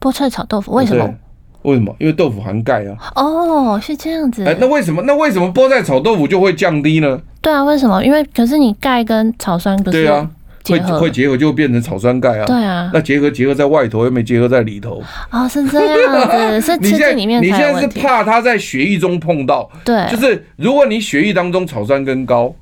[0.00, 1.14] 菠菜炒豆腐为什么？
[1.62, 1.94] 为什么？
[1.98, 2.96] 因为豆腐含钙啊。
[3.16, 4.44] 哦，是这样子。
[4.44, 5.02] 哎，那为什么？
[5.02, 7.20] 那为什么菠菜炒豆腐就会降低呢？
[7.40, 8.02] 对啊，为什么？
[8.04, 10.28] 因为可是你钙跟草酸不是对啊，会
[10.76, 10.98] 结合？
[11.00, 12.44] 会结合就会变成草酸钙啊。
[12.46, 15.02] 对啊那结合结合在外头，又没结合在里头。
[15.30, 17.88] 哦，是这样子， 是吃你现在进里面你现在是。
[17.88, 22.54] 怕它在血液中碰到，对，就是如果你血液当中草酸根高，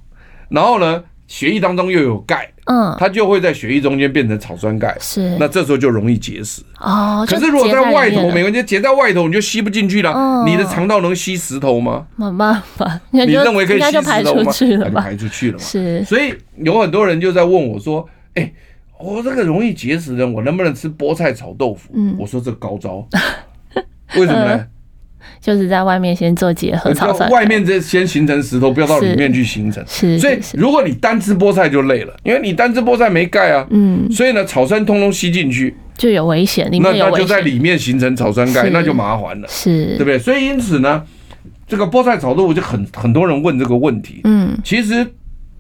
[0.48, 6.62] 然后呢血液当中又有钙，嗯，它就会在血液中间变成草酸钙，是那这时候就容易结石。
[6.80, 7.24] 哦。
[7.28, 10.12] 可是如果在外头，没关系，结在外头你就吸不进去了。
[10.12, 12.06] 嗯你的肠道能吸石头吗？
[12.16, 14.22] 没办法，你你认为可以吸石头吗？
[14.22, 15.00] 那就去了吧？
[15.06, 15.64] 排出去了嘛。
[15.64, 18.52] 是，所以有很多人就在问我说：“哎、
[18.98, 23.06] 我这个容易结石的人，我能不能吃菠菜炒豆腐？”嗯我说这高招，
[24.16, 24.66] 为什么呢？
[25.40, 26.92] 就是在外面先做结合
[27.30, 29.84] 外面这先形成石头，不要到里面去形成。
[29.86, 33.66] 是，所以如果你单吃菠菜就累了，因为你单吃菠菜没钙啊。
[33.70, 40.18] 嗯，所以呢，草酸通通吸进去，就有危险，那那面有危险，就在里面形成草酸钙，那就麻烦了，是，对不对？
[40.18, 41.02] 所以因此呢，
[41.68, 44.20] 这个菠菜炒豆腐就很很多人问这个问题。
[44.24, 45.06] 嗯，其实，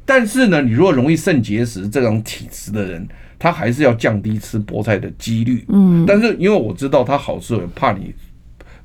[0.04, 3.06] 但是呢，你如果容易肾结石这种体质的人，
[3.38, 5.64] 他还是要降低吃菠菜的几率。
[5.68, 8.14] 嗯，但是因为我知道它好吃，我怕你，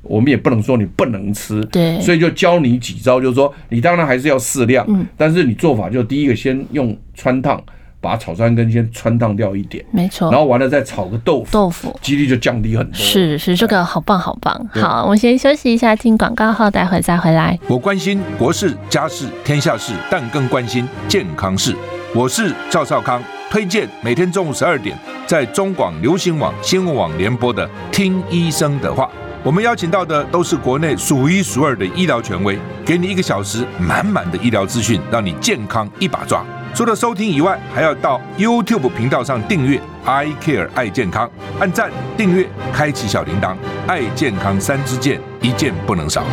[0.02, 7.62] 我们也不能说你不能吃，对所以就教你几招，就是说你当然还是要适量，嗯，但是你做法就第一个先用穿烫，
[8.00, 12.00] 把草酸根先穿烫掉一点，没错，然后完了再炒个豆腐，豆腐。
[12.02, 12.96] 几率就降低很多。
[12.96, 14.70] 是是，这个好棒好棒。
[14.74, 17.58] 好，我们先休息一下，听广告后，待会再回来。
[17.68, 21.76] 我关心国事、家事、天下事，但更关心健康事。
[22.16, 29.06] 我是赵少康，推荐每天中午十二点在中广流行网、新闻网联播的《听医生的话》。
[29.43, 36.45] 我们邀请到的都是国内数一数二的医疗权威，给你一个小时满满的医疗资讯，让你健康一把抓。
[36.75, 41.27] 除了收听以外，还要到 YouTube 频道上订阅 “I Care 爱健康”，
[41.60, 43.56] 按赞、订阅、开启小铃铛，
[43.88, 46.23] 爱健康三支箭，一件不能少。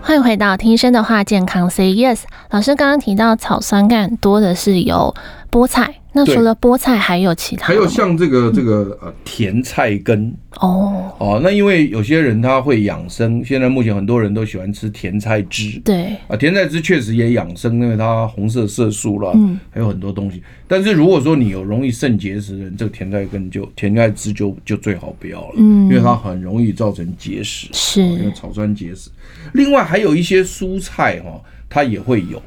[0.00, 2.20] 欢迎回到听医生的话，健康 Say Yes。
[2.48, 5.14] 老师刚刚提到草酸钙多的是有
[5.50, 7.74] 菠菜，那除了菠菜还有其他还？
[7.74, 10.34] 有像这个这个呃甜菜根。
[10.58, 15.78] 哦，哦，那因为有些人他会养生，现在目前很多人都喜欢吃甜菜汁。
[15.84, 19.60] 对，啊，甜菜汁确实也养生，因为它红色色素啦，嗯。
[19.70, 20.42] 还有很多东西。
[20.66, 25.88] 但是如果说你有容易肾结石的人，这个甜菜根就甜菜汁就就最好不要了，嗯。
[25.88, 28.02] 因为它很容易造成结石，是。
[28.02, 29.10] 哦因为草酸结石。
[29.52, 32.42] 另外还有一些蔬菜哈，它也会有，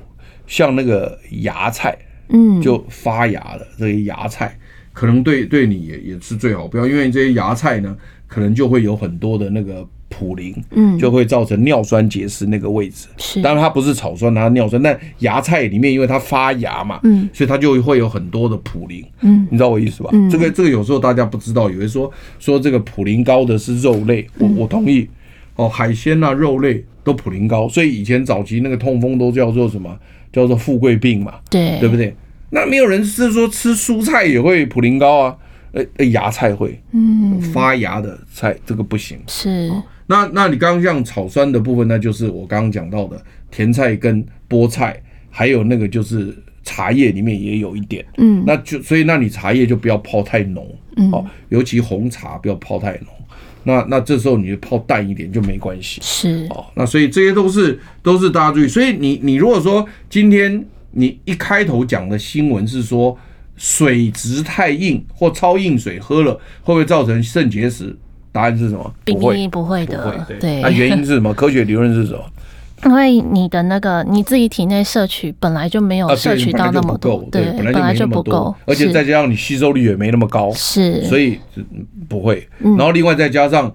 [0.48, 1.96] 像那个芽菜，
[2.32, 4.58] 嗯，就发芽了这些芽菜，
[4.94, 7.96] 可能对对你也也是最好不要，因为这些芽菜呢，
[8.28, 10.98] 可能就会有很多的那个普林，嗯。
[11.00, 13.08] 就会造成尿酸结石那个位置。
[13.18, 13.42] 是。
[13.42, 17.30] 当然它不是草酸，它是尿酸，但芽菜里面因为它发芽嘛，嗯。
[17.34, 19.48] 所以它就会有很多的普林，嗯。
[19.50, 20.10] 你知道我意思吧？
[20.14, 20.30] 嗯。
[20.30, 24.56] 这个这个有时候大家不知道，以为说说这个普林高的是肉类，我嗯。
[24.58, 25.08] 我同意。
[25.56, 29.98] 哦，海鲜啊，肉类都普林高，所以以前早期那个痛风都叫做什么？
[30.32, 31.36] 叫做富贵病嘛。
[31.50, 32.16] 对对不对？
[32.50, 35.38] 那没有人是说吃蔬菜也会普林高啊，
[35.72, 39.18] 呃，呃芽菜会，嗯发芽的菜这个不行。
[39.28, 39.72] 是
[40.08, 53.08] 那那你刚刚像草酸的部分，那就是我刚刚讲到的甜菜跟、菠菜，还有那个就是茶叶里面也有一点，嗯，那就所以那你茶叶就不要泡太浓，嗯哦，尤其红茶不要泡太浓，
[53.64, 63.18] 那那这时候你就泡淡一点就没关系，是，哦，那所以这些都是都是大家注意，所以你你如果说今天你一开头讲的新闻是说
[63.56, 67.96] 水质太硬或超硬水喝了会不会造成肾结石？
[68.34, 68.94] 答案是什么？
[69.06, 70.62] 不会，不会不会的，，对。
[70.62, 71.34] 那原因是什么？
[71.36, 72.24] 科学理论是什么？
[72.86, 81.40] 因为你的那个你自己体内摄取本来就没有啊，摄取到那么多，对，本来就没那么多，而且再加上你吸收率也没那么高，是，所以
[82.08, 82.48] 不会。
[82.60, 83.72] 然后另外再加上，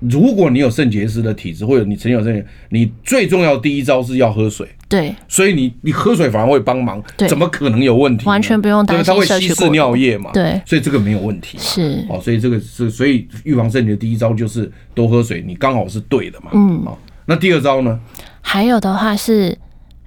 [0.00, 4.66] 如果你有肾结石的体质，或者你曾经有肾结，你最重要的第一招是要喝水。
[4.88, 8.24] 对，所以你你喝水反而会帮忙，怎么可能有问题？
[8.24, 10.30] 完全不用担心，它会稀释尿液嘛。
[10.32, 11.58] 对，所以这个没有问题。
[11.58, 16.52] 是，哦，所以这个是，所以预防肾结的第一招就是多喝水，你刚好是对的嘛。
[16.54, 17.98] 嗯，好，那第二招呢？
[18.40, 19.50] 还有的话是，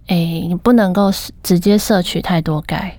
[0.07, 1.11] 哎、欸，你不能够
[1.43, 2.97] 直接摄取太多钙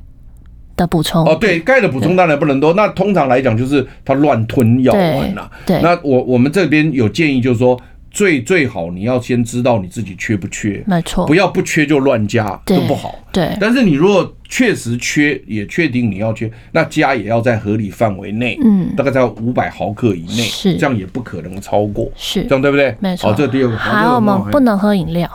[0.77, 1.27] 的补充。
[1.27, 2.75] 哦，对，钙的补充当然不能多。
[2.75, 5.51] 那通常来讲，就是他乱吞药丸啦。
[5.65, 13.15] 对，那我我们这边有建议，就是说最最好你要先知道你自己缺不缺，没错，不要不缺就乱加，都不好。
[13.33, 22.95] 对，但是你如果确实缺，也确定你要缺，那加也要在合理范围内，嗯，大概在五百毫克以内，是这样也不可能超过，是这样对不对？
[22.99, 23.31] 没错。
[23.31, 25.29] 好，这第二个，还有我们不能喝饮料。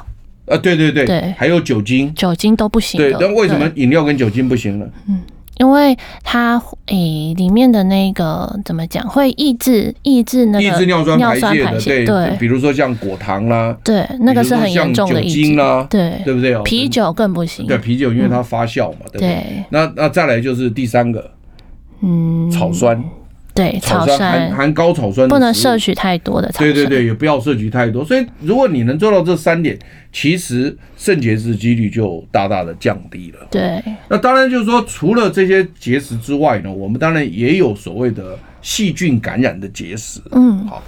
[0.48, 3.00] 啊，对对对，对，还有酒精，酒精都不行。
[3.00, 4.86] 对，但为什么饮料跟酒精不行呢？
[5.08, 5.20] 嗯，
[5.58, 16.62] 因为它诶、欸、里面的那个怎么讲，会抑制抑制那个抑制尿酸排泄的，对对，比如说像果糖啦，对，那个是很严重的抑制啦，对，对不对？
[16.64, 19.64] 啤酒更不行，对，啤酒因为它发酵嘛，对不对？
[19.70, 21.32] 那那再来就是第三个，
[22.02, 23.04] 嗯，草酸。
[23.56, 26.74] 对，草酸含含高草酸，不能摄取太多的草酸。
[26.74, 28.04] 对对对，也不要摄取太多。
[28.04, 29.80] 所以如果你能做到这三点，
[30.12, 33.48] 其实肾结石几率就大大的降低了。
[33.50, 33.82] 对。
[34.10, 40.20] 那当然就是说，除了这些结石之外呢，我们当然也有所谓的细菌感染的结石。
[40.34, 40.84] 嗯，好。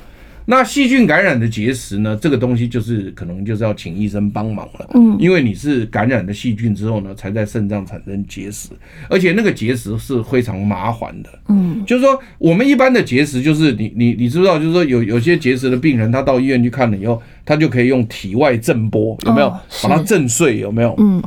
[0.50, 4.90] 那细菌感染的结石呢，这个东西就是可能就是要请医生帮忙了。
[4.94, 8.70] 嗯，因为你是感染了细菌之后呢，才在肾脏产生结石，
[9.10, 11.30] 而且那个结石是非常麻烦的。
[11.50, 19.50] 嗯，就是说我们一般的结石，就是你你你知道，就是说有有些结石的病人，他到医院去看了以后，他就可以用体外震波，有没有
[19.84, 20.60] 把它震碎？
[20.60, 20.96] 有没有？
[20.98, 21.22] 嗯。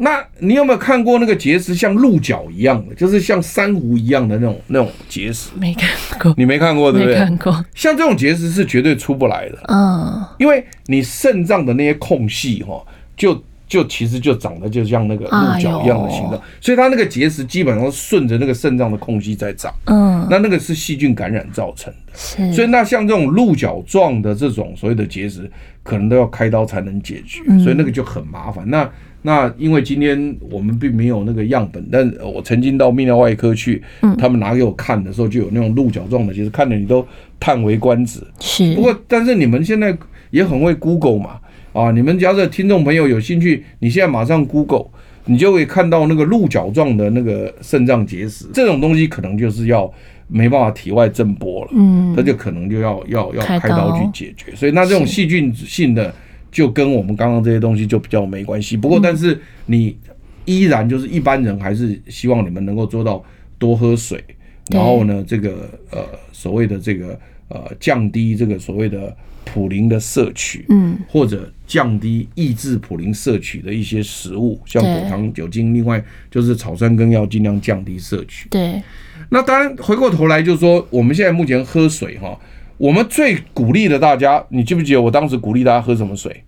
[0.00, 5.50] 那你有没有看过那个结石像鹿角一样的，就是像珊瑚一样的那种那种结石？
[5.58, 7.14] 没看过，你没看过对不对？
[7.14, 7.64] 没看过。
[7.74, 12.80] 像这种结石是绝对出不来的，嗯，因为你肾脏的那些空隙哈，
[13.16, 19.74] 就就其实就长得就像那个鹿角一样的形状，所以它那个结石基本上顺着那个肾脏的空隙在长。
[19.86, 22.12] 嗯，那那个是细菌感染造成的。
[22.14, 22.52] 是。
[22.52, 25.50] 所以那像这种鹿角状的这种所谓的结石，
[25.82, 28.64] 可能都要开刀才能解决，所以那个就很麻烦。
[28.70, 28.88] 那
[29.22, 33.82] 那因为今天我们并没有那个样本，但我曾经到泌尿外科去，
[34.16, 37.04] 他们拿给我看的时候，就有那种鹿角状的，其实看着你都
[37.40, 38.20] 叹为观止。
[38.38, 38.74] 是。
[38.74, 39.96] 不过，但是你们现在
[40.30, 41.40] 也很会 Google 嘛，
[41.72, 44.86] 啊，你们假设听众朋友有兴趣，你现在马上 Google，
[45.24, 49.92] 你就会看到那个鹿角状的那个肾脏结石，这种东西可能就是要
[50.28, 54.54] 没办法体外震波了，嗯，它就可能就要要要开刀去解决。
[54.54, 56.14] 所以，那这种细菌性的。
[56.50, 59.96] 就跟我们刚刚这些东西就比较没关系，不过但是你
[60.44, 63.22] 依然就是一般人还是希望你们能够做到
[63.58, 64.24] 多喝水，
[64.70, 78.48] 然后呢，这个呃所谓的这个呃降低这个所谓的普林的摄取，嗯，或者降低抑制普林摄取的一些食物，像果糖、酒精，另外就是草酸根要尽量降低摄取。
[78.48, 78.82] 对，
[79.28, 82.38] 那当然回过头来就是说，我们现在目前喝水哈。
[82.78, 86.44] 我们最鼓励的大家，你记不记得我当时鼓励大家喝什么水？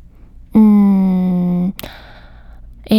[0.54, 1.72] 嗯，
[2.88, 2.96] 诶、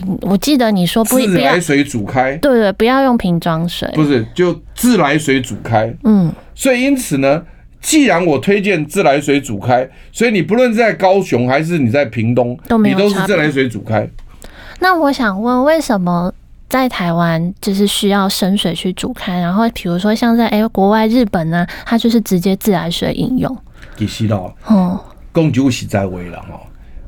[0.00, 5.94] 欸，我记得你说不自来水煮开，对对，不要用瓶装水，不是就自来水煮开。
[6.02, 7.44] 嗯，所以因此呢，
[7.80, 14.08] 既然我推荐自来水煮开，所以你不论是在高雄还是你在屏东，都你都是自来水煮开。
[14.80, 16.34] 那我想问，为什么？
[16.68, 23.56] 在台湾就是需要生水去煮开，然后比如说像在哎、欸、国外日本呢、啊，它就是直接自来水饮用。
[23.96, 24.98] 你知道哦，
[25.30, 26.60] 公主洗在位了哈。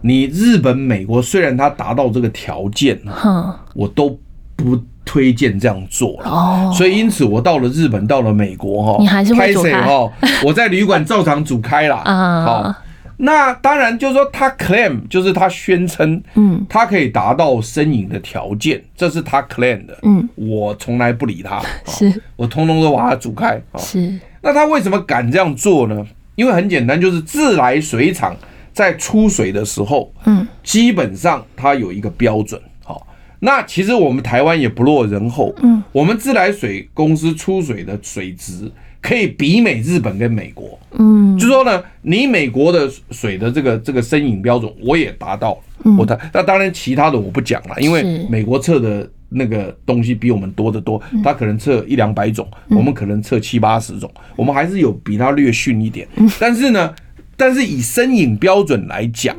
[0.03, 4.17] 你日本、美国虽然它达到这个条件，哼，我都
[4.55, 6.31] 不推荐这样做了。
[6.31, 10.09] 哦，所以因此我到了日本，到了美国哈，你还是会煮开哈。
[10.45, 12.45] 我在旅馆照常煮开了 啊。
[12.45, 12.75] 好。
[13.19, 22.23] 那当然，就是说他 claim，就是他宣称，嗯，他可以达到生饮的条件，这是他 claim 的，嗯，我从来不理他， 是。
[22.37, 24.19] 我通通都把它煮开，是。
[24.43, 26.07] 那他为什么敢这样做呢？
[26.35, 28.37] 因为很简单，就是自来水厂
[28.73, 32.61] 在出水的时候，嗯，基本上它有一个标准。
[32.85, 33.07] 好，
[33.41, 38.71] 那其实我们台湾也不落人后，嗯，我们自来水公司出水的水质
[39.07, 45.53] 可以比美日本跟美国，嗯，就说呢，你美国的水的这个这个生饮标准我也达到
[45.85, 56.09] 了，我的那当然其他的我不讲了，因为美国测的那个东西比我们多得多，他可能测一两百种，我们可能测七八十种，我们还是有比他略逊一点，
[56.41, 56.93] 但是呢。
[57.39, 59.37] 但是以生饮标准来讲，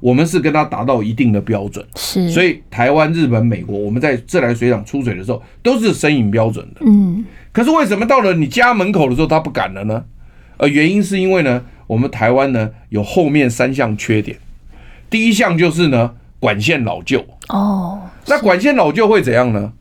[0.00, 7.24] 我们是跟它达到一定的标准，是，所以台湾、日本、美国，我们在自来水厂出水的时候都是生饮标准的，嗯。
[7.52, 10.04] 可是为什么到了你家门口的时候，他不敢了呢？
[10.56, 14.38] 呃，原因是因为呢，我们台湾呢有后面三项缺点，
[15.10, 19.72] 第一项就是呢管线老旧哦，那管线老旧会怎样呢？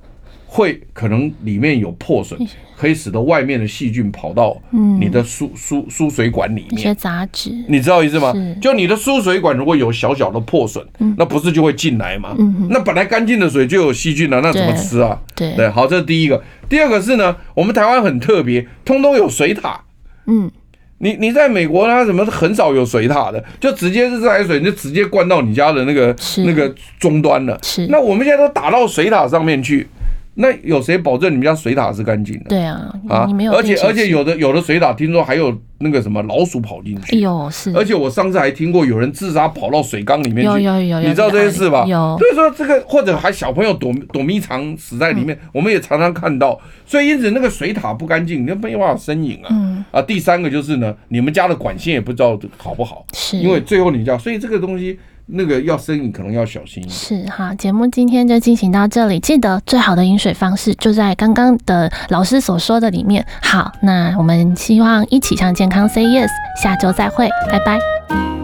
[0.54, 2.38] 会可能里面有破损，
[2.76, 4.62] 可以使得外面的细菌跑到
[5.00, 8.34] 你的输输输水管里面，一些杂质，你知道意思吗？
[8.62, 10.86] 就你的输水管如果有小小的破损，
[11.18, 12.36] 那不是就会进来吗？
[12.70, 15.18] 那本来干净的水就有细菌了，那怎么吃啊？
[15.34, 16.44] 对对，好，这是第一个。
[16.68, 19.80] 第二个是呢，我们台湾很特别，通通有水塔。
[20.26, 20.52] 嗯，
[20.98, 23.42] 你你在美国它怎么很少有水塔的？
[23.62, 26.14] 就直接是自来水，你就直接灌到你家的那个
[26.46, 27.58] 那个终端了。
[27.64, 29.88] 是，那我们现在都打到水塔上面去。
[30.36, 32.46] 那有谁保证你们家水塔是干净的？
[32.48, 37.18] 对啊，啊，你没有，而且而且有的有的水塔听说还有那个什么老鼠跑进去。
[37.18, 37.72] 哎呦，是。
[37.76, 40.64] 而且我上次还听过有人自杀跑到水缸里面去。
[40.64, 41.86] 有有有，你知道这些事吧？
[41.86, 42.18] 有。
[42.18, 46.58] 所以说这个或者还小朋友躲躲迷藏死在里面，我们也常常看到。
[46.86, 49.50] 所以因此那个水塔不干净，你就没办法生饮啊。
[49.52, 49.84] 嗯。
[49.92, 53.06] 啊，第三个就是呢，你们家的管线也不知道好不好。
[53.14, 53.38] 是。
[53.38, 54.98] 因为最后你家，所以这个东西。
[55.28, 56.84] 那个要生饮可能要小心。
[56.90, 59.20] 是哈，节目今天就进行到这里。
[59.20, 63.26] 记得最好的饮水方式就在刚刚的老师所说的里面。
[63.42, 66.30] 好，那我们希望一起向健康 say yes，
[66.62, 68.41] 下周再会，拜拜。